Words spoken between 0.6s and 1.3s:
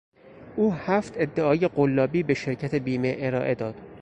هفت